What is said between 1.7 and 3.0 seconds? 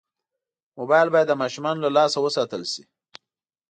له لاسه وساتل شي.